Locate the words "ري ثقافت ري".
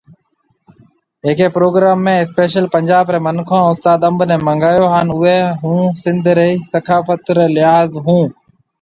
6.37-7.45